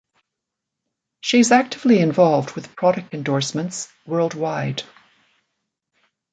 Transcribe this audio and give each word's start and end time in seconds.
She 1.19 1.39
is 1.41 1.51
actively 1.51 1.99
involved 1.99 2.53
with 2.55 2.75
product 2.75 3.13
endorsements 3.13 3.87
worldwide. 4.07 4.81